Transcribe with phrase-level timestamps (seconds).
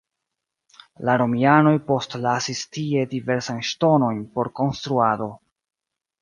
[1.09, 5.29] La romianoj postlasis tie diversajn ŝtonojn por konstruado.